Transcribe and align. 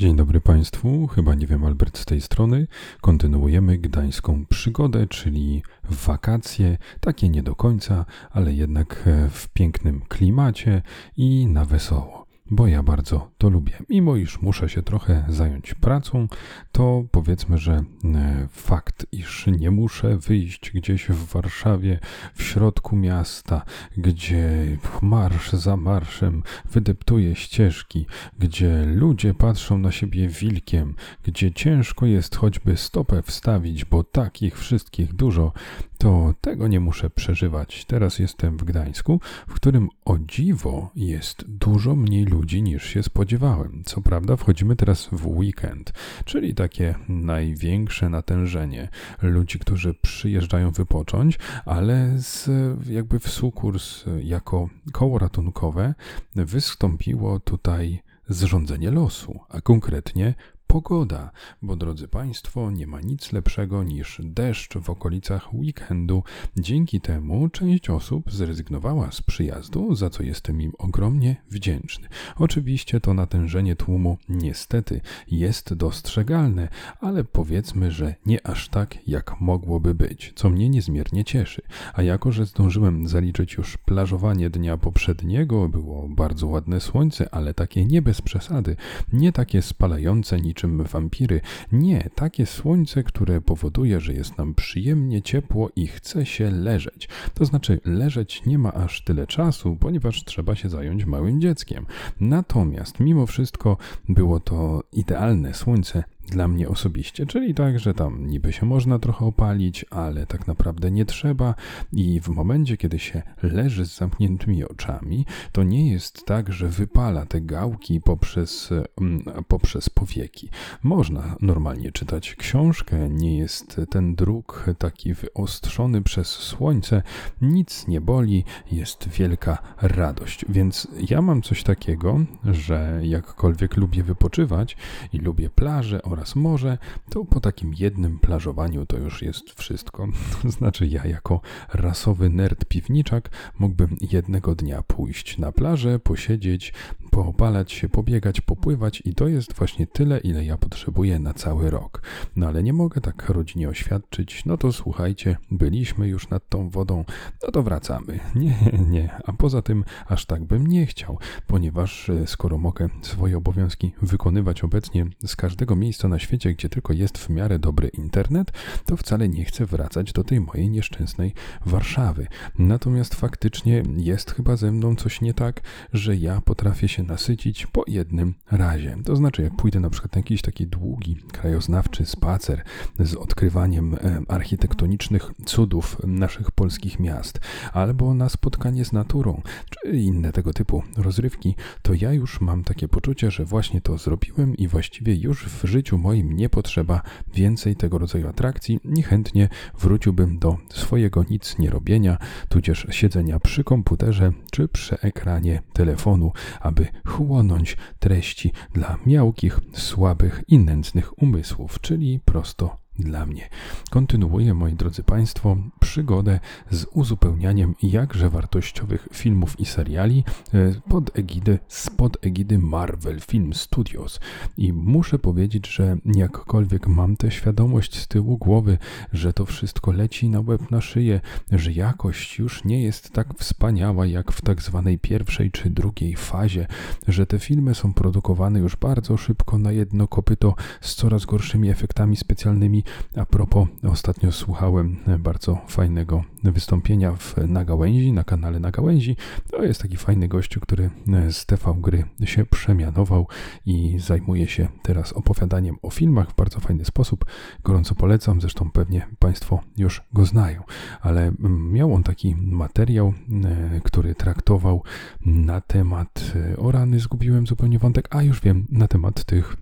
Dzień 0.00 0.16
dobry 0.16 0.40
Państwu, 0.40 1.06
chyba 1.06 1.34
nie 1.34 1.46
wiem 1.46 1.64
Albert 1.64 1.98
z 1.98 2.04
tej 2.04 2.20
strony. 2.20 2.66
Kontynuujemy 3.00 3.78
gdańską 3.78 4.46
przygodę, 4.46 5.06
czyli 5.06 5.62
wakacje, 5.90 6.78
takie 7.00 7.28
nie 7.28 7.42
do 7.42 7.54
końca, 7.54 8.04
ale 8.30 8.52
jednak 8.52 9.04
e, 9.06 9.28
w 9.30 9.48
pięknym 9.48 10.00
klimacie 10.08 10.82
i 11.16 11.46
na 11.46 11.64
wesoło 11.64 12.19
bo 12.50 12.66
ja 12.66 12.82
bardzo 12.82 13.30
to 13.38 13.50
lubię. 13.50 13.72
Mimo 13.88 14.16
iż 14.16 14.42
muszę 14.42 14.68
się 14.68 14.82
trochę 14.82 15.24
zająć 15.28 15.74
pracą, 15.74 16.28
to 16.72 17.04
powiedzmy, 17.10 17.58
że 17.58 17.72
e, 17.72 18.48
fakt, 18.50 19.06
iż 19.12 19.46
nie 19.46 19.70
muszę 19.70 20.16
wyjść 20.16 20.70
gdzieś 20.70 21.06
w 21.06 21.32
Warszawie, 21.32 21.98
w 22.34 22.42
środku 22.42 22.96
miasta, 22.96 23.62
gdzie 23.96 24.76
marsz 25.02 25.52
za 25.52 25.76
marszem 25.76 26.42
wydeptuje 26.72 27.34
ścieżki, 27.34 28.06
gdzie 28.38 28.84
ludzie 28.86 29.34
patrzą 29.34 29.78
na 29.78 29.92
siebie 29.92 30.28
wilkiem, 30.28 30.94
gdzie 31.24 31.52
ciężko 31.52 32.06
jest 32.06 32.36
choćby 32.36 32.76
stopę 32.76 33.22
wstawić, 33.22 33.84
bo 33.84 34.04
takich 34.04 34.58
wszystkich 34.58 35.12
dużo, 35.12 35.52
to 36.00 36.34
tego 36.40 36.68
nie 36.68 36.80
muszę 36.80 37.10
przeżywać. 37.10 37.84
Teraz 37.84 38.18
jestem 38.18 38.56
w 38.56 38.64
Gdańsku, 38.64 39.20
w 39.48 39.54
którym 39.54 39.88
o 40.04 40.18
dziwo 40.18 40.90
jest 40.96 41.44
dużo 41.48 41.96
mniej 41.96 42.24
ludzi 42.24 42.62
niż 42.62 42.84
się 42.84 43.02
spodziewałem. 43.02 43.82
Co 43.84 44.00
prawda, 44.00 44.36
wchodzimy 44.36 44.76
teraz 44.76 45.08
w 45.12 45.26
weekend, 45.26 45.92
czyli 46.24 46.54
takie 46.54 46.94
największe 47.08 48.08
natężenie 48.08 48.88
ludzi, 49.22 49.58
którzy 49.58 49.94
przyjeżdżają 49.94 50.70
wypocząć, 50.70 51.38
ale 51.64 52.18
z, 52.18 52.48
jakby 52.90 53.18
w 53.18 53.28
sukurs 53.28 54.04
jako 54.22 54.68
koło 54.92 55.18
ratunkowe 55.18 55.94
wystąpiło 56.34 57.40
tutaj 57.40 58.02
zrządzenie 58.28 58.90
losu, 58.90 59.40
a 59.48 59.60
konkretnie 59.60 60.34
pogoda, 60.70 61.30
bo 61.62 61.76
drodzy 61.76 62.08
Państwo, 62.08 62.70
nie 62.70 62.86
ma 62.86 63.00
nic 63.00 63.32
lepszego 63.32 63.84
niż 63.84 64.20
deszcz 64.24 64.78
w 64.78 64.90
okolicach 64.90 65.54
weekendu. 65.54 66.22
Dzięki 66.56 67.00
temu 67.00 67.48
część 67.48 67.90
osób 67.90 68.32
zrezygnowała 68.32 69.12
z 69.12 69.22
przyjazdu, 69.22 69.94
za 69.94 70.10
co 70.10 70.22
jestem 70.22 70.62
im 70.62 70.72
ogromnie 70.78 71.36
wdzięczny. 71.50 72.08
Oczywiście 72.36 73.00
to 73.00 73.14
natężenie 73.14 73.76
tłumu 73.76 74.18
niestety 74.28 75.00
jest 75.30 75.74
dostrzegalne, 75.74 76.68
ale 77.00 77.24
powiedzmy, 77.24 77.90
że 77.90 78.14
nie 78.26 78.46
aż 78.46 78.68
tak, 78.68 79.08
jak 79.08 79.40
mogłoby 79.40 79.94
być, 79.94 80.32
co 80.36 80.50
mnie 80.50 80.68
niezmiernie 80.68 81.24
cieszy. 81.24 81.62
A 81.94 82.02
jako, 82.02 82.32
że 82.32 82.46
zdążyłem 82.46 83.08
zaliczyć 83.08 83.54
już 83.54 83.76
plażowanie 83.76 84.50
dnia 84.50 84.76
poprzedniego, 84.76 85.68
było 85.68 86.08
bardzo 86.08 86.46
ładne 86.46 86.80
słońce, 86.80 87.34
ale 87.34 87.54
takie 87.54 87.84
nie 87.84 88.02
bez 88.02 88.22
przesady, 88.22 88.76
nie 89.12 89.32
takie 89.32 89.62
spalające 89.62 90.40
niczym 90.40 90.59
niczym 90.60 90.84
wampiry. 90.84 91.40
Nie, 91.72 92.10
takie 92.14 92.46
słońce, 92.46 93.02
które 93.02 93.40
powoduje, 93.40 94.00
że 94.00 94.12
jest 94.12 94.38
nam 94.38 94.54
przyjemnie 94.54 95.22
ciepło 95.22 95.70
i 95.76 95.86
chce 95.86 96.26
się 96.26 96.50
leżeć. 96.50 97.08
To 97.34 97.44
znaczy, 97.44 97.80
leżeć 97.84 98.46
nie 98.46 98.58
ma 98.58 98.72
aż 98.72 99.04
tyle 99.04 99.26
czasu, 99.26 99.76
ponieważ 99.80 100.24
trzeba 100.24 100.54
się 100.54 100.68
zająć 100.68 101.04
małym 101.04 101.40
dzieckiem. 101.40 101.86
Natomiast 102.20 103.00
mimo 103.00 103.26
wszystko 103.26 103.76
było 104.08 104.40
to 104.40 104.82
idealne 104.92 105.54
słońce 105.54 106.04
dla 106.30 106.48
mnie 106.48 106.68
osobiście, 106.68 107.26
czyli 107.26 107.54
tak, 107.54 107.78
że 107.78 107.94
tam 107.94 108.26
niby 108.26 108.52
się 108.52 108.66
można 108.66 108.98
trochę 108.98 109.24
opalić, 109.24 109.84
ale 109.90 110.26
tak 110.26 110.46
naprawdę 110.46 110.90
nie 110.90 111.04
trzeba 111.04 111.54
i 111.92 112.20
w 112.20 112.28
momencie, 112.28 112.76
kiedy 112.76 112.98
się 112.98 113.22
leży 113.42 113.86
z 113.86 113.96
zamkniętymi 113.96 114.64
oczami, 114.64 115.26
to 115.52 115.62
nie 115.62 115.92
jest 115.92 116.26
tak, 116.26 116.52
że 116.52 116.68
wypala 116.68 117.26
te 117.26 117.40
gałki 117.40 118.00
poprzez, 118.00 118.70
mm, 119.00 119.44
poprzez 119.48 119.90
powieki. 119.90 120.48
Można 120.82 121.36
normalnie 121.40 121.92
czytać 121.92 122.34
książkę, 122.34 123.08
nie 123.08 123.38
jest 123.38 123.80
ten 123.90 124.14
druk 124.14 124.66
taki 124.78 125.14
wyostrzony 125.14 126.02
przez 126.02 126.28
słońce, 126.28 127.02
nic 127.40 127.88
nie 127.88 128.00
boli, 128.00 128.44
jest 128.72 129.08
wielka 129.08 129.58
radość. 129.82 130.44
Więc 130.48 130.88
ja 131.10 131.22
mam 131.22 131.42
coś 131.42 131.62
takiego, 131.62 132.20
że 132.44 133.00
jakkolwiek 133.02 133.76
lubię 133.76 134.02
wypoczywać 134.02 134.76
i 135.12 135.18
lubię 135.18 135.50
plaże 135.50 136.02
oraz 136.02 136.19
oraz 136.20 136.36
morze, 136.36 136.78
to 137.10 137.24
po 137.24 137.40
takim 137.40 137.74
jednym 137.78 138.18
plażowaniu 138.18 138.86
to 138.86 138.98
już 138.98 139.22
jest 139.22 139.50
wszystko. 139.50 140.08
Znaczy 140.58 140.86
ja 140.86 141.06
jako 141.06 141.40
rasowy 141.72 142.28
nerd 142.28 142.64
piwniczak 142.64 143.30
mógłbym 143.58 143.96
jednego 144.00 144.54
dnia 144.54 144.82
pójść 144.82 145.38
na 145.38 145.52
plażę, 145.52 145.98
posiedzieć, 145.98 146.72
poopalać 147.10 147.72
się, 147.72 147.88
pobiegać, 147.88 148.40
popływać 148.40 149.02
i 149.04 149.14
to 149.14 149.28
jest 149.28 149.52
właśnie 149.52 149.86
tyle, 149.86 150.18
ile 150.18 150.44
ja 150.44 150.56
potrzebuję 150.56 151.18
na 151.18 151.34
cały 151.34 151.70
rok. 151.70 152.02
No 152.36 152.48
ale 152.48 152.62
nie 152.62 152.72
mogę 152.72 153.00
tak 153.00 153.28
rodzinie 153.28 153.68
oświadczyć, 153.68 154.44
no 154.44 154.56
to 154.56 154.72
słuchajcie, 154.72 155.36
byliśmy 155.50 156.08
już 156.08 156.28
nad 156.28 156.48
tą 156.48 156.68
wodą, 156.68 157.04
no 157.42 157.50
to 157.50 157.62
wracamy. 157.62 158.20
Nie, 158.34 158.56
nie, 158.88 159.10
a 159.24 159.32
poza 159.32 159.62
tym 159.62 159.84
aż 160.06 160.26
tak 160.26 160.44
bym 160.44 160.66
nie 160.66 160.86
chciał, 160.86 161.18
ponieważ 161.46 162.10
e, 162.10 162.26
skoro 162.26 162.58
mogę 162.58 162.88
swoje 163.02 163.36
obowiązki 163.36 163.92
wykonywać 164.02 164.64
obecnie 164.64 165.06
z 165.26 165.36
każdego 165.36 165.76
miejsca 165.76 166.08
na 166.08 166.18
świecie, 166.18 166.54
gdzie 166.54 166.68
tylko 166.68 166.92
jest 166.92 167.18
w 167.18 167.28
miarę 167.30 167.58
dobry 167.58 167.88
internet, 167.88 168.52
to 168.86 168.96
wcale 168.96 169.28
nie 169.28 169.44
chcę 169.44 169.66
wracać 169.66 170.12
do 170.12 170.24
tej 170.24 170.40
mojej 170.40 170.70
nieszczęsnej 170.70 171.34
Warszawy. 171.66 172.26
Natomiast 172.58 173.14
faktycznie 173.14 173.82
jest 173.96 174.30
chyba 174.30 174.56
ze 174.56 174.72
mną 174.72 174.96
coś 174.96 175.20
nie 175.20 175.34
tak, 175.34 175.60
że 175.92 176.16
ja 176.16 176.40
potrafię 176.40 176.88
się 176.88 176.99
nasycić 177.02 177.66
po 177.66 177.84
jednym 177.86 178.34
razie. 178.50 178.96
To 179.04 179.16
znaczy, 179.16 179.42
jak 179.42 179.56
pójdę 179.56 179.80
na 179.80 179.90
przykład 179.90 180.12
na 180.14 180.18
jakiś 180.18 180.42
taki 180.42 180.66
długi, 180.66 181.16
krajoznawczy 181.32 182.06
spacer 182.06 182.62
z 182.98 183.14
odkrywaniem 183.14 183.94
e, 183.94 184.22
architektonicznych 184.28 185.30
cudów 185.46 185.96
naszych 186.06 186.50
polskich 186.50 187.00
miast, 187.00 187.40
albo 187.72 188.14
na 188.14 188.28
spotkanie 188.28 188.84
z 188.84 188.92
naturą, 188.92 189.42
czy 189.70 189.90
inne 189.90 190.32
tego 190.32 190.52
typu 190.52 190.82
rozrywki, 190.96 191.54
to 191.82 191.94
ja 191.94 192.12
już 192.12 192.40
mam 192.40 192.64
takie 192.64 192.88
poczucie, 192.88 193.30
że 193.30 193.44
właśnie 193.44 193.80
to 193.80 193.98
zrobiłem 193.98 194.56
i 194.56 194.68
właściwie 194.68 195.14
już 195.14 195.46
w 195.46 195.64
życiu 195.64 195.98
moim 195.98 196.32
nie 196.36 196.48
potrzeba 196.48 197.02
więcej 197.34 197.76
tego 197.76 197.98
rodzaju 197.98 198.28
atrakcji 198.28 198.80
i 198.96 199.02
chętnie 199.02 199.48
wróciłbym 199.78 200.38
do 200.38 200.56
swojego 200.70 201.24
nic 201.30 201.58
nie 201.58 201.70
robienia, 201.70 202.18
tudzież 202.48 202.86
siedzenia 202.90 203.40
przy 203.40 203.64
komputerze 203.64 204.32
czy 204.50 204.68
przy 204.68 205.00
ekranie 205.00 205.62
telefonu, 205.72 206.32
aby 206.60 206.86
chłonąć 207.06 207.76
treści 207.98 208.52
dla 208.74 208.96
miałkich, 209.06 209.60
słabych 209.72 210.44
i 210.48 210.58
nędznych 210.58 211.22
umysłów, 211.22 211.80
czyli 211.80 212.20
prosto 212.24 212.78
dla 213.00 213.26
mnie. 213.26 213.48
Kontynuuję, 213.90 214.54
moi 214.54 214.72
drodzy 214.72 215.02
Państwo, 215.02 215.56
przygodę 215.80 216.40
z 216.70 216.86
uzupełnianiem 216.92 217.74
jakże 217.82 218.30
wartościowych 218.30 219.08
filmów 219.12 219.60
i 219.60 219.66
seriali 219.66 220.24
e, 220.54 220.72
pod 220.88 221.18
egidy, 221.18 221.58
spod 221.68 222.26
egidy 222.26 222.58
Marvel 222.58 223.20
Film 223.20 223.54
Studios. 223.54 224.20
I 224.56 224.72
muszę 224.72 225.18
powiedzieć, 225.18 225.66
że 225.66 225.96
jakkolwiek 226.04 226.86
mam 226.86 227.16
tę 227.16 227.30
świadomość 227.30 227.98
z 227.98 228.08
tyłu 228.08 228.38
głowy, 228.38 228.78
że 229.12 229.32
to 229.32 229.46
wszystko 229.46 229.92
leci 229.92 230.28
na 230.28 230.40
łeb 230.40 230.70
na 230.70 230.80
szyję, 230.80 231.20
że 231.52 231.72
jakość 231.72 232.38
już 232.38 232.64
nie 232.64 232.82
jest 232.82 233.10
tak 233.12 233.34
wspaniała 233.38 234.06
jak 234.06 234.32
w 234.32 234.40
tak 234.40 234.62
zwanej 234.62 234.98
pierwszej 234.98 235.50
czy 235.50 235.70
drugiej 235.70 236.16
fazie, 236.16 236.66
że 237.08 237.26
te 237.26 237.38
filmy 237.38 237.74
są 237.74 237.92
produkowane 237.92 238.58
już 238.58 238.76
bardzo 238.76 239.16
szybko 239.16 239.58
na 239.58 239.72
jedno 239.72 240.08
kopyto 240.08 240.54
z 240.80 240.94
coraz 240.94 241.24
gorszymi 241.24 241.70
efektami 241.70 242.16
specjalnymi, 242.16 242.84
a 243.16 243.26
propos, 243.26 243.68
ostatnio 243.82 244.32
słuchałem 244.32 244.96
bardzo 245.18 245.58
fajnego 245.68 246.24
wystąpienia 246.42 247.12
w 247.12 247.36
Nagałęzi, 247.48 248.12
na 248.12 248.24
kanale 248.24 248.60
Nagałęzi. 248.60 249.16
To 249.50 249.64
jest 249.64 249.82
taki 249.82 249.96
fajny 249.96 250.28
gościu, 250.28 250.60
który 250.60 250.90
z 251.30 251.46
TV 251.46 251.74
Gry 251.78 252.04
się 252.24 252.46
przemianował 252.46 253.26
i 253.66 253.98
zajmuje 253.98 254.48
się 254.48 254.68
teraz 254.82 255.12
opowiadaniem 255.12 255.76
o 255.82 255.90
filmach 255.90 256.30
w 256.30 256.36
bardzo 256.36 256.60
fajny 256.60 256.84
sposób. 256.84 257.24
Gorąco 257.64 257.94
polecam, 257.94 258.40
zresztą 258.40 258.70
pewnie 258.70 259.06
Państwo 259.18 259.60
już 259.76 260.02
go 260.12 260.24
znają, 260.24 260.62
ale 261.00 261.32
miał 261.72 261.94
on 261.94 262.02
taki 262.02 262.36
materiał, 262.36 263.14
e, 263.44 263.80
który 263.84 264.14
traktował 264.14 264.82
na 265.26 265.60
temat, 265.60 266.32
e, 266.52 266.56
o 266.56 266.72
rany, 266.72 267.00
zgubiłem 267.00 267.46
zupełnie 267.46 267.78
wątek, 267.78 268.08
a 268.10 268.22
już 268.22 268.40
wiem, 268.40 268.66
na 268.70 268.88
temat 268.88 269.24
tych 269.24 269.56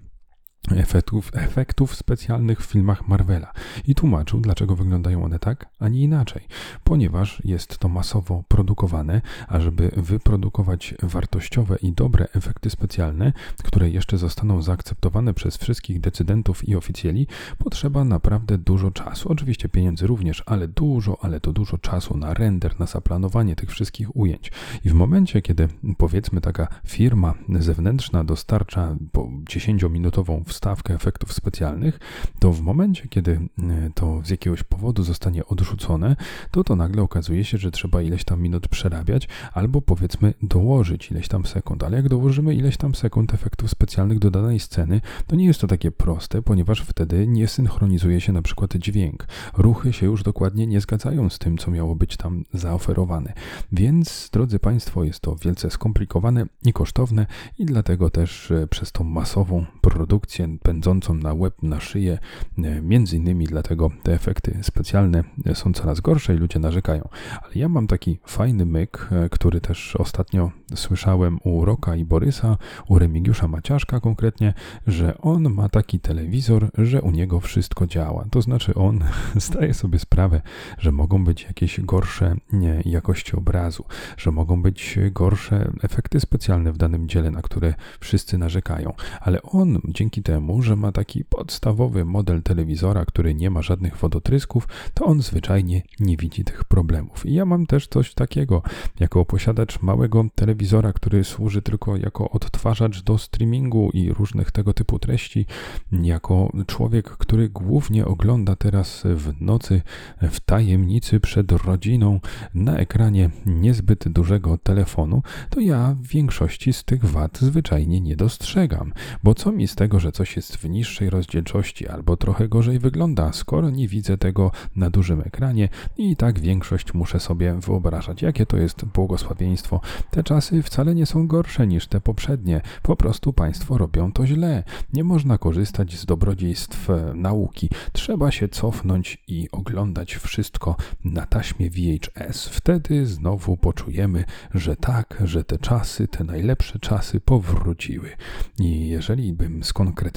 efektów, 0.76 1.31
efektów 1.35 1.94
specjalnych 1.94 2.61
w 2.61 2.65
filmach 2.65 3.09
Marvela 3.09 3.53
i 3.87 3.94
tłumaczył, 3.94 4.41
dlaczego 4.41 4.76
wyglądają 4.76 5.25
one 5.25 5.38
tak, 5.38 5.69
a 5.79 5.88
nie 5.88 6.00
inaczej. 6.00 6.43
Ponieważ 6.85 7.43
jest 7.44 7.79
to 7.79 7.88
masowo 7.88 8.44
produkowane, 8.49 9.20
a 9.49 9.61
żeby 9.61 9.91
wyprodukować 9.97 10.94
wartościowe 11.03 11.76
i 11.82 11.93
dobre 11.93 12.29
efekty 12.35 12.70
specjalne, 12.70 13.32
które 13.65 13.91
jeszcze 13.91 14.19
zostaną 14.19 14.62
zaakceptowane 14.62 15.35
przez 15.35 15.56
wszystkich 15.56 16.00
decydentów 16.00 16.69
i 16.69 16.76
oficjeli, 16.76 17.26
potrzeba 17.59 18.05
naprawdę 18.05 18.59
dużo 18.59 18.91
czasu. 18.91 19.29
Oczywiście 19.29 19.69
pieniędzy 19.69 20.06
również, 20.06 20.43
ale 20.47 20.69
dużo, 20.69 21.19
ale 21.23 21.41
to 21.41 21.53
dużo 21.53 21.79
czasu 21.79 22.17
na 22.17 22.35
render, 22.35 22.81
na 22.81 22.87
zaplanowanie 22.87 23.56
tych 23.56 23.70
wszystkich 23.70 24.17
ujęć. 24.17 24.53
I 24.85 24.91
w 24.91 24.94
momencie, 24.94 25.43
kiedy 25.43 25.69
powiedzmy 25.99 26.41
taka 26.41 26.69
firma 26.87 27.35
zewnętrzna 27.59 28.25
dostarcza 28.25 28.97
po 29.12 29.23
10-minutową 29.44 30.44
wstawkę 30.58 30.94
efektów 30.94 31.32
specjalnych, 31.32 32.00
to 32.38 32.52
w 32.52 32.60
momencie, 32.60 33.08
kiedy 33.08 33.32
e, 33.58 33.90
to 33.94 34.22
z 34.25 34.31
jakiegoś 34.31 34.62
powodu 34.62 35.02
zostanie 35.05 35.46
odrzucone, 35.46 36.16
to 36.50 36.64
to 36.64 36.76
nagle 36.76 37.02
okazuje 37.02 37.44
się, 37.44 37.58
że 37.58 37.70
trzeba 37.70 38.02
ileś 38.02 38.25
tam 38.25 38.43
minut 38.43 38.69
przerabiać, 38.69 39.28
albo 39.52 39.82
powiedzmy 39.82 40.34
dołożyć 40.43 41.10
ileś 41.10 41.28
tam 41.28 41.46
sekund. 41.46 41.82
Ale 41.82 41.96
jak 41.96 42.08
dołożymy 42.08 42.55
ileś 42.55 42.76
tam 42.76 42.94
sekund 42.94 43.34
efektów 43.34 43.70
specjalnych 43.70 44.19
do 44.19 44.31
danej 44.31 44.60
sceny, 44.60 45.00
to 45.26 45.37
nie 45.37 45.46
jest 45.46 45.60
to 45.60 45.66
takie 45.66 45.90
proste, 45.90 46.43
ponieważ 46.43 46.81
wtedy 46.81 47.26
nie 47.26 47.49
synchronizuje 47.49 48.20
się 48.20 48.32
na 48.32 48.43
przykład 48.43 48.75
dźwięk. 48.76 49.26
Ruchy 49.56 49.93
się 49.93 50.06
już 50.06 50.22
dokładnie 50.22 50.66
nie 50.66 50.81
zgadzają 50.81 51.31
z 51.31 51.38
tym, 51.38 51.58
co 51.58 51.70
miało 51.70 51.96
być 51.96 52.16
tam 52.16 52.44
zaoferowane. 52.55 53.32
Więc, 53.72 54.31
drodzy 54.32 54.58
Państwo, 54.58 55.05
jest 55.05 55.20
to 55.20 55.37
wielce 55.37 55.70
skomplikowane 55.70 56.46
i 56.64 56.72
kosztowne 56.72 57.26
i 57.58 57.64
dlatego 57.64 58.10
też 58.10 58.50
e, 58.50 58.66
przez 58.66 58.93
tą 58.93 59.05
masową 59.05 59.66
produkcję 59.81 60.48
pędzącą 60.62 61.15
na 61.15 61.35
łeb, 61.35 61.62
na 61.62 61.81
szyję. 61.81 62.19
E, 62.59 62.83
między 62.83 63.17
innymi 63.17 63.47
dlatego 63.47 63.91
te 64.03 64.12
efekty 64.12 64.59
specjalne 64.62 65.25
są 65.55 65.73
coraz 65.73 66.00
gorsze 66.00 66.35
i 66.35 66.39
ludzie 66.39 66.59
narzekają. 66.59 67.09
Ale 67.43 67.53
ja 67.55 67.69
mam 67.69 67.87
taki 67.87 68.19
fajny 68.27 68.67
myk, 68.67 69.09
e, 69.12 69.29
który 69.29 69.61
też 69.61 69.97
ostatnio 69.97 70.50
słyszałem 70.75 71.39
u 71.45 71.65
Roka 71.65 71.97
i 71.97 72.05
Borysa, 72.05 72.56
u 72.89 72.99
Remigiusza 72.99 73.49
Maciaszka 73.49 74.00
konkretnie, 74.00 74.55
że 74.87 75.19
on 75.19 75.50
ma 75.50 75.69
taki 75.69 76.00
telewizor, 76.00 76.71
że 76.79 77.03
u 77.03 77.11
niego 77.11 77.41
wszystko 77.41 77.87
działa. 77.87 78.25
To 78.31 78.43
znaczy 78.43 78.75
on 78.75 79.05
zdaje 79.47 79.75
sobie 79.75 79.99
sprawę, 79.99 80.41
że 80.79 80.93
mogą 80.93 81.25
być 81.25 81.44
jakieś 81.44 81.81
gorsze 81.81 82.37
jakości 82.85 83.37
obrazu, 83.37 83.85
że 84.17 84.31
mogą 84.31 84.62
być 84.62 84.99
gorsze 85.12 85.73
efekty 85.83 86.21
specjalne 86.21 86.73
w 86.73 86.77
danym 86.77 87.09
dziele, 87.09 87.31
na 87.31 87.43
które 87.43 87.75
wszyscy 88.01 88.39
narzekają, 88.39 88.93
ale 89.21 89.43
on 89.43 89.79
dzięki 89.89 90.23
temu, 90.29 90.63
że 90.63 90.77
ma 90.77 90.93
taki 90.93 91.25
podstawowy 91.25 92.05
model 92.05 92.43
telewizora, 92.43 93.05
który 93.05 93.35
nie 93.35 93.51
ma 93.51 93.63
żadnych 93.63 93.97
wodotrysków, 93.97 94.69
to 94.95 95.05
on 95.05 95.23
zwyczajnie 95.23 95.83
nie 96.01 96.17
widzi 96.17 96.45
tych 96.45 96.65
problemów. 96.65 97.27
I 97.27 97.35
ja 97.35 97.45
mam 97.45 97.67
też 97.67 97.87
coś 97.87 98.15
takiego, 98.15 98.63
jako 99.01 99.25
posiadacz 99.25 99.83
małego 99.83 100.25
telewizora, 100.35 100.93
który 100.93 101.25
służy 101.25 101.63
tylko 101.63 101.97
jako 101.97 102.31
odtwarzacz 102.31 103.03
do 103.03 103.19
streamingu 103.19 103.91
i 103.95 104.13
różnych 104.13 104.51
tego 104.51 104.75
typu 104.75 104.99
treści, 104.99 105.47
jako 105.93 106.53
człowiek, 106.67 107.11
który 107.11 107.49
głównie 107.49 108.05
ogląda 108.07 108.57
teraz 108.57 109.03
w 109.05 109.41
nocy, 109.41 109.83
w 110.23 110.41
tajemnicy 110.41 111.21
przed 111.21 111.53
rodziną, 111.53 112.21
na 112.55 112.77
ekranie 112.77 113.31
niezbyt 113.47 114.09
dużego 114.09 114.59
telefonu, 114.59 115.23
to 115.51 115.61
ja 115.61 115.97
w 116.03 116.07
większości 116.07 116.73
z 116.73 116.85
tych 116.85 117.05
wad 117.05 117.39
zwyczajnie 117.39 118.01
nie 118.01 118.17
dostrzegam. 118.17 118.93
Bo 119.23 119.35
co 119.35 119.53
mi 119.53 119.69
z 119.69 119.75
tego, 119.75 120.01
że 120.01 120.13
coś 120.19 120.37
jest 120.37 120.56
w 120.56 120.69
niższej 120.69 121.11
rozdzielczości 121.11 121.88
albo 121.88 122.17
trochę 122.17 122.49
gorzej 122.49 122.79
wygląda, 122.79 123.32
skoro 123.32 123.70
nie 123.70 123.88
widzę 123.88 124.19
tego 124.19 124.50
na 124.76 124.91
dużym 124.91 125.20
ekranie 125.20 125.69
i 125.99 126.17
tak 126.17 126.41
większość 126.41 126.94
muszę 126.94 127.20
sobie 127.20 127.55
wyobrażać, 127.55 128.23
jakie 128.23 128.47
to 128.47 128.56
jest 128.56 128.85
błogosławieństwo. 128.85 129.81
Te 130.11 130.23
czasy 130.23 130.62
wcale 130.62 130.94
nie 130.94 131.06
są 131.06 131.26
gorsze 131.26 131.67
niż 131.67 131.87
te 131.87 132.00
poprzednie, 132.00 132.61
po 132.82 132.97
prostu 132.97 133.32
państwo 133.32 133.79
robią 133.79 134.12
to 134.12 134.26
źle. 134.26 134.65
Nie 134.93 135.05
można 135.05 135.38
korzystać 135.38 135.97
z 135.97 136.06
dobrodziejstw 136.06 136.91
e, 136.91 137.12
nauki. 137.15 137.70
Trzeba 137.93 138.31
się 138.31 138.49
cofnąć 138.49 139.23
i 139.29 139.49
oglądać 139.53 140.15
wszystko 140.15 140.76
na 141.05 141.26
taśmie 141.26 141.70
VHS. 141.70 142.49
Wtedy 142.49 143.06
znowu 143.06 143.56
poczujemy, 143.56 144.25
że 144.55 144.76
tak, 144.76 145.23
że 145.25 145.44
te 145.44 145.59
czasy, 145.59 146.09
te 146.09 146.25
najlepsze 146.25 146.79
czasy 146.79 147.20
powróciły. 147.20 148.11
I 148.59 148.88
jeżeli 148.88 149.32
bym 149.32 149.65
skonkretyzował 149.65 150.07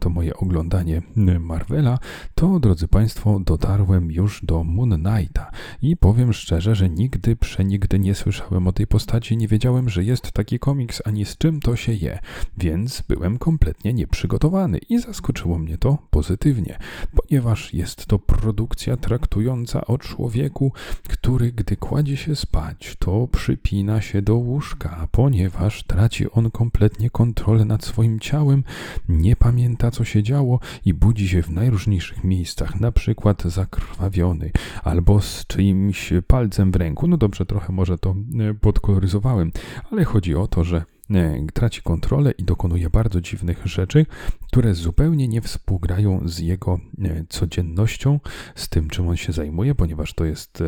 to 0.00 0.10
moje 0.10 0.36
oglądanie 0.36 1.02
Marvela, 1.40 1.98
to 2.34 2.60
drodzy 2.60 2.88
Państwo, 2.88 3.40
dotarłem 3.40 4.12
już 4.12 4.44
do 4.44 4.64
Moon 4.64 5.02
Knighta. 5.02 5.50
I 5.82 5.96
powiem 5.96 6.32
szczerze, 6.32 6.74
że 6.74 6.90
nigdy, 6.90 7.36
przenigdy 7.36 7.98
nie 7.98 8.14
słyszałem 8.14 8.66
o 8.66 8.72
tej 8.72 8.86
postaci, 8.86 9.36
nie 9.36 9.48
wiedziałem, 9.48 9.88
że 9.88 10.04
jest 10.04 10.32
taki 10.32 10.58
komiks, 10.58 11.02
ani 11.04 11.24
z 11.24 11.36
czym 11.36 11.60
to 11.60 11.76
się 11.76 11.92
je, 11.92 12.18
więc 12.58 13.02
byłem 13.08 13.38
kompletnie 13.38 13.94
nieprzygotowany 13.94 14.78
i 14.78 14.98
zaskoczyło 14.98 15.58
mnie 15.58 15.78
to 15.78 15.98
pozytywnie, 16.10 16.78
ponieważ 17.16 17.74
jest 17.74 18.06
to 18.06 18.18
produkcja 18.18 18.96
traktująca 18.96 19.86
o 19.86 19.98
człowieku, 19.98 20.72
który 21.08 21.52
gdy 21.52 21.76
kładzie 21.76 22.16
się 22.16 22.36
spać, 22.36 22.96
to 22.98 23.28
przypina 23.32 24.00
się 24.00 24.22
do 24.22 24.34
łóżka, 24.34 25.08
ponieważ 25.10 25.82
traci 25.82 26.30
on 26.30 26.50
kompletnie 26.50 27.10
kontrolę 27.10 27.64
nad 27.64 27.84
swoim 27.84 28.20
ciałem, 28.20 28.64
nie 29.08 29.36
pamięta 29.38 29.90
co 29.90 30.04
się 30.04 30.22
działo 30.22 30.60
i 30.84 30.94
budzi 30.94 31.28
się 31.28 31.42
w 31.42 31.50
najróżniejszych 31.50 32.24
miejscach, 32.24 32.80
na 32.80 32.92
przykład 32.92 33.42
zakrwawiony 33.42 34.50
albo 34.84 35.20
z 35.20 35.46
czyimś 35.46 36.12
palcem 36.26 36.72
w 36.72 36.76
ręku. 36.76 37.06
No 37.06 37.16
dobrze, 37.16 37.46
trochę 37.46 37.72
może 37.72 37.98
to 37.98 38.10
e, 38.10 38.54
podkoloryzowałem, 38.54 39.52
ale 39.90 40.04
chodzi 40.04 40.34
o 40.34 40.46
to, 40.46 40.64
że 40.64 40.84
e, 41.10 41.46
traci 41.54 41.82
kontrolę 41.82 42.30
i 42.30 42.44
dokonuje 42.44 42.90
bardzo 42.90 43.20
dziwnych 43.20 43.66
rzeczy, 43.66 44.06
które 44.46 44.74
zupełnie 44.74 45.28
nie 45.28 45.40
współgrają 45.40 46.28
z 46.28 46.38
jego 46.38 46.80
e, 47.04 47.24
codziennością, 47.28 48.20
z 48.54 48.68
tym, 48.68 48.88
czym 48.88 49.08
on 49.08 49.16
się 49.16 49.32
zajmuje, 49.32 49.74
ponieważ 49.74 50.14
to 50.14 50.24
jest 50.24 50.62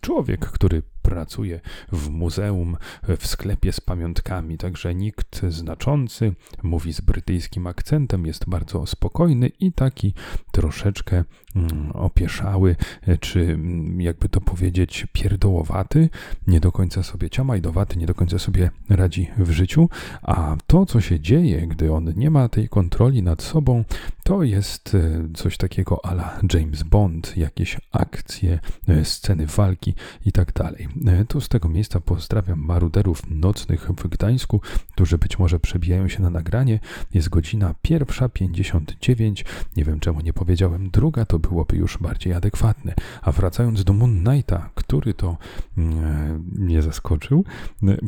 człowiek, 0.00 0.40
który 0.40 0.82
pracuje 1.04 1.60
w 1.92 2.10
muzeum, 2.10 2.76
w 3.18 3.26
sklepie 3.26 3.72
z 3.72 3.80
pamiątkami, 3.80 4.58
także 4.58 4.94
nikt 4.94 5.42
znaczący, 5.48 6.34
mówi 6.62 6.92
z 6.92 7.00
brytyjskim 7.00 7.66
akcentem, 7.66 8.26
jest 8.26 8.48
bardzo 8.48 8.86
spokojny 8.86 9.48
i 9.60 9.72
taki 9.72 10.14
troszeczkę 10.52 11.24
mm, 11.56 11.90
opieszały, 11.92 12.76
czy 13.20 13.40
mm, 13.40 14.00
jakby 14.00 14.28
to 14.28 14.40
powiedzieć, 14.40 15.06
pierdołowaty, 15.12 16.08
nie 16.46 16.60
do 16.60 16.72
końca 16.72 17.02
sobie 17.02 17.30
ciamajdowaty, 17.30 17.98
nie 17.98 18.06
do 18.06 18.14
końca 18.14 18.38
sobie 18.38 18.70
radzi 18.88 19.30
w 19.38 19.50
życiu, 19.50 19.88
a 20.22 20.56
to, 20.66 20.86
co 20.86 21.00
się 21.00 21.20
dzieje, 21.20 21.66
gdy 21.66 21.92
on 21.92 22.12
nie 22.16 22.30
ma 22.30 22.48
tej 22.48 22.68
kontroli 22.68 23.22
nad 23.22 23.42
sobą, 23.42 23.84
to 24.22 24.42
jest 24.42 24.94
e, 24.94 25.28
coś 25.34 25.56
takiego 25.56 26.04
ala 26.04 26.40
James 26.54 26.82
Bond, 26.82 27.36
jakieś 27.36 27.80
akcje, 27.92 28.58
e, 28.88 29.04
sceny 29.04 29.46
walki 29.46 29.94
i 30.26 30.32
tak 30.32 30.52
dalej. 30.52 30.88
E, 31.06 31.24
tu 31.24 31.40
z 31.40 31.48
tego 31.48 31.68
miejsca 31.68 32.00
pozdrawiam 32.00 32.60
maruderów 32.60 33.30
nocnych 33.30 33.90
w 33.90 34.08
Gdańsku, 34.08 34.60
którzy 34.92 35.18
być 35.18 35.38
może 35.38 35.60
przebijają 35.60 36.08
się 36.08 36.22
na 36.22 36.30
nagranie. 36.30 36.80
Jest 37.14 37.28
godzina 37.28 37.74
pierwsza 37.82 38.28
59. 38.28 39.44
Nie 39.76 39.84
wiem 39.84 40.00
czemu 40.00 40.20
nie 40.20 40.32
powiedziałem 40.32 40.90
druga, 40.90 41.24
to 41.24 41.38
byłoby 41.38 41.76
już 41.76 41.98
bardziej 41.98 42.32
adekwatne. 42.32 42.94
A 43.22 43.32
wracając 43.32 43.84
do 43.84 43.92
Moon 43.92 44.24
Knighta, 44.24 44.70
który 44.74 45.14
to 45.14 45.36
mm, 45.78 46.50
mnie 46.52 46.82
zaskoczył, 46.82 47.44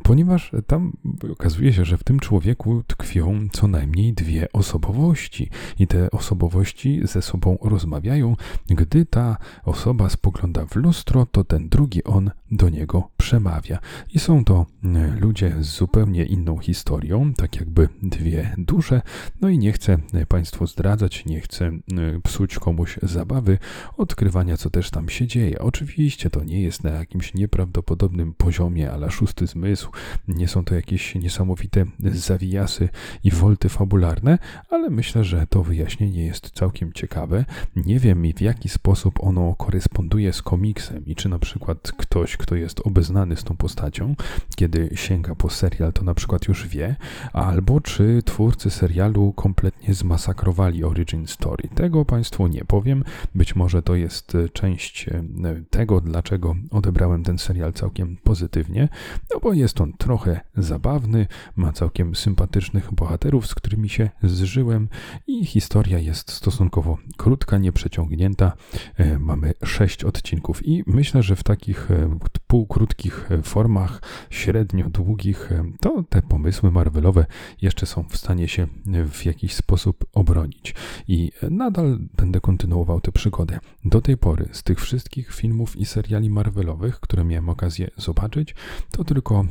ponieważ 0.03 0.53
tam 0.67 0.93
okazuje 1.33 1.73
się, 1.73 1.85
że 1.85 1.99
w 1.99 2.05
tym 2.05 2.21
człowieku 2.21 2.83
tkwią 2.87 3.49
co 3.53 3.69
najmniej 3.69 4.13
dwie 4.13 4.53
osobowości 4.53 5.51
i 5.79 5.87
te 5.87 6.11
osobowości 6.11 7.01
ze 7.05 7.23
sobą 7.23 7.59
rozmawiają. 7.63 8.37
Gdy 8.67 9.07
ta 9.07 9.37
osoba 9.65 10.09
spogląda 10.09 10.67
w 10.67 10.77
lustro, 10.77 11.27
to 11.27 11.45
ten 11.45 11.69
drugi 11.69 12.05
on 12.05 12.31
do 12.51 12.69
niego 12.77 13.09
przemawia. 13.17 13.79
I 14.15 14.19
są 14.19 14.45
to 14.45 14.67
e, 14.85 15.17
ludzie 15.21 15.55
z 15.61 15.67
zupełnie 15.67 16.25
inną 16.25 16.59
historią, 16.59 17.35
tak 17.35 17.57
jakby 17.57 17.89
dwie 18.03 18.55
dusze. 18.59 19.03
No 19.41 19.49
i 19.49 19.59
nie 19.59 19.73
chcę 19.73 19.99
e, 20.13 20.27
Państwu 20.27 20.67
zdradzać, 20.67 21.25
nie 21.25 21.41
chcę 21.41 21.65
e, 21.67 21.81
psuć 22.23 22.59
komuś 22.59 22.99
zabawy 23.03 23.59
odkrywania, 23.97 24.57
co 24.57 24.71
też 24.71 24.91
tam 24.91 25.09
się 25.09 25.27
dzieje. 25.27 25.59
Oczywiście 25.59 26.31
to 26.31 26.45
nie 26.45 26.63
jest 26.63 26.85
na 26.85 26.91
jakimś 26.91 27.35
nieprawdopodobnym 27.35 28.35
poziomie, 28.35 28.93
ale 28.93 29.11
szósty 29.11 29.47
zmysł. 29.47 29.91
Nie 30.29 30.49
są 30.49 30.65
to 30.65 30.75
jakieś 30.75 31.15
niesamowite 31.15 31.85
zawijasy 31.99 32.89
i 33.25 33.31
wolty 33.31 33.69
fabularne, 33.69 34.39
ale 34.71 34.91
myślę, 34.91 35.25
że 35.25 35.47
to 35.47 35.63
wyjaśni 35.63 35.97
nagłośnienie 35.97 36.27
jest 36.27 36.51
całkiem 36.51 36.93
ciekawe. 36.93 37.45
Nie 37.77 37.99
wiem 37.99 38.23
w 38.37 38.41
jaki 38.41 38.69
sposób 38.69 39.25
ono 39.25 39.55
koresponduje 39.55 40.33
z 40.33 40.43
komiksem 40.43 41.07
i 41.07 41.15
czy 41.15 41.29
na 41.29 41.39
przykład 41.39 41.93
ktoś, 41.93 42.37
kto 42.37 42.55
jest 42.55 42.66
obeznany 42.85 43.37
z 43.37 43.45
tą 43.45 43.57
postacią, 43.57 44.15
kiedy 44.57 44.91
sięga 44.95 45.35
po 45.35 45.51
serial, 45.51 45.93
to 45.93 46.05
na 46.05 46.15
przykład 46.15 46.49
już 46.49 46.69
wie, 46.69 46.97
albo 47.33 47.81
czy 47.81 48.23
twórcy 48.25 48.71
serialu 48.71 49.33
kompletnie 49.33 49.95
zmasakrowali 49.95 50.85
origin 50.85 51.27
story. 51.27 51.69
Tego 51.75 52.05
Państwu 52.05 52.47
nie 52.47 52.65
powiem. 52.65 53.05
Być 53.35 53.57
może 53.57 53.83
to 53.83 53.95
jest 53.95 54.37
część 54.53 55.09
e, 55.09 55.23
tego, 55.71 56.01
dlaczego 56.01 56.57
odebrałem 56.71 57.23
ten 57.23 57.39
serial 57.39 57.73
całkiem 57.73 58.17
pozytywnie, 58.17 58.89
no 59.35 59.41
bo 59.41 59.53
jest 59.53 59.81
on 59.81 59.93
trochę 59.93 60.41
zabawny, 60.57 61.27
ma 61.57 61.73
całkiem 61.73 62.15
sympatycznych 62.15 62.95
bohaterów, 62.95 63.47
z 63.47 63.55
którymi 63.55 63.89
się 63.89 64.11
zżyłem 64.23 64.89
i 65.27 65.47
historia 65.47 65.99
jest 65.99 66.33
stosunkowo 66.33 66.99
krótka, 67.17 67.59
nieprzeciągnięta. 67.59 68.53
E, 68.97 69.19
mamy 69.19 69.55
sześć 69.65 70.05
odcinków 70.05 70.67
i 70.67 70.85
myślę, 70.87 71.23
że 71.23 71.37
w 71.37 71.43
takich 71.43 71.91
e, 71.91 72.19
półkrótkich 72.57 73.33
e, 73.33 73.43
formach, 73.43 74.03
średnio 74.31 74.91
długich, 74.91 75.51
to 75.81 76.05
te 76.09 76.23
pomysły 76.23 76.71
Marvelowe 76.71 77.27
jeszcze 77.63 77.87
są 77.87 78.05
w 78.09 78.17
stanie 78.17 78.49
się 78.49 78.67
w 79.11 79.25
jakiś 79.25 79.55
sposób 79.55 80.05
obronić. 80.13 80.75
I 81.09 81.33
nadal 81.51 81.99
będę 82.17 82.41
kontynuował 82.41 83.01
tę 83.01 83.13
przygodę. 83.13 83.59
Do 83.85 84.01
tej 84.01 84.17
pory 84.17 84.49
z 84.53 84.63
tych 84.63 84.81
wszystkich 84.81 85.35
filmów 85.35 85.77
i 85.77 85.87
seriali 85.87 86.31
Marvelowych, 86.31 87.01
które 87.01 87.25
miałem 87.25 87.49
okazję 87.49 87.91
zobaczyć, 87.97 88.55
to 88.91 89.05
tylko 89.05 89.45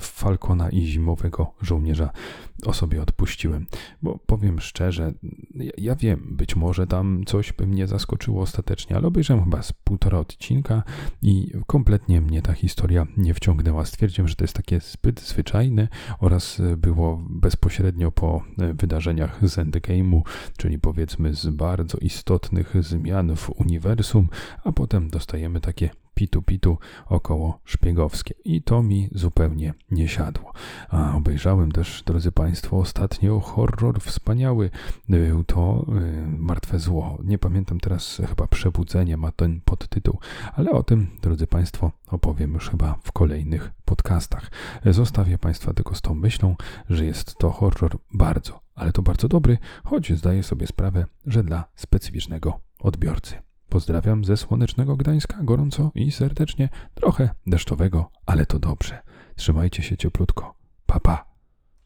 Falcona 0.00 0.70
i 0.70 0.86
Zimowego 0.86 1.54
Żołnierza 1.62 2.10
o 2.66 2.72
sobie 2.72 3.02
odpuściłem. 3.02 3.66
Bo 4.02 4.18
powiem 4.26 4.60
szczerze, 4.60 5.12
ja, 5.54 5.72
ja, 5.78 5.96
wiem, 5.96 6.26
być 6.30 6.56
może 6.56 6.86
tam 6.86 7.24
coś 7.26 7.52
by 7.52 7.66
mnie 7.66 7.86
zaskoczyło 7.86 8.42
ostatecznie, 8.42 8.96
ale 8.96 9.06
obejrzałem 9.06 9.44
chyba 9.44 9.62
z 9.62 9.72
półtora 9.72 10.18
odcinka 10.18 10.82
i 11.22 11.52
kompletnie 11.66 12.20
mnie 12.20 12.42
ta 12.44 12.52
historia 12.52 13.06
nie 13.16 13.34
wciągnęła. 13.34 13.84
Stwierdziłem, 13.84 14.28
że 14.28 14.34
to 14.34 14.44
jest 14.44 14.54
takie 14.54 14.80
zbyt 14.80 15.20
zwyczajne 15.20 15.88
oraz 16.18 16.62
było 16.76 17.24
bezpośrednio 17.30 18.12
po 18.12 18.42
wydarzeniach 18.58 19.48
z 19.48 19.58
Endgame'u, 19.58 20.22
czyli 20.56 20.78
powiedzmy 20.78 21.34
z 21.34 21.46
bardzo 21.46 21.98
istotnych 21.98 22.74
zmian 22.80 23.36
w 23.36 23.50
uniwersum, 23.50 24.28
a 24.64 24.72
potem 24.72 25.10
dostajemy 25.10 25.60
takie 25.60 25.90
pitu-pitu 26.14 26.78
około 27.06 27.60
szpiegowskie. 27.64 28.34
I 28.44 28.62
to 28.62 28.82
mi 28.82 29.08
zupełnie 29.12 29.74
nie 29.90 30.08
siadło. 30.08 30.52
A 30.88 31.16
obejrzałem 31.16 31.72
też, 31.72 32.02
drodzy 32.06 32.32
Państwo, 32.32 32.78
ostatnio 32.78 33.40
horror 33.40 34.00
wspaniały. 34.00 34.70
Był 35.08 35.44
to 35.44 35.86
y, 35.88 36.26
Martwe 36.38 36.78
Zło. 36.78 37.18
Nie 37.24 37.38
pamiętam 37.38 37.80
teraz, 37.80 38.22
chyba 38.28 38.46
Przebudzenie 38.46 39.16
ma 39.16 39.32
ten 39.32 39.60
podtytuł, 39.60 40.18
ale 40.56 40.70
o 40.70 40.82
tym, 40.82 41.06
drodzy 41.22 41.46
Państwo, 41.46 41.92
opowiem 42.06 42.54
już 42.54 42.70
chyba 42.70 42.98
w 43.02 43.12
kolejnych 43.12 43.70
podcastach. 43.84 44.50
Zostawię 44.84 45.38
Państwa 45.38 45.74
tylko 45.74 45.94
z 45.94 46.00
tą 46.00 46.14
myślą, 46.14 46.56
że 46.90 47.04
jest 47.04 47.36
to 47.38 47.50
horror 47.50 47.98
bardzo, 48.12 48.60
ale 48.74 48.92
to 48.92 49.02
bardzo 49.02 49.28
dobry, 49.28 49.58
choć 49.84 50.12
zdaję 50.12 50.42
sobie 50.42 50.66
sprawę, 50.66 51.06
że 51.26 51.44
dla 51.44 51.64
specyficznego 51.76 52.60
odbiorcy. 52.78 53.53
Pozdrawiam 53.74 54.24
ze 54.24 54.36
słonecznego 54.36 54.96
Gdańska, 54.96 55.36
gorąco 55.42 55.90
i 55.94 56.12
serdecznie, 56.12 56.68
trochę 56.94 57.30
deszczowego, 57.46 58.10
ale 58.26 58.46
to 58.46 58.58
dobrze. 58.58 59.02
Trzymajcie 59.36 59.82
się 59.82 59.96
cieplutko. 59.96 60.54
Pa, 60.86 61.00
pa. 61.00 61.33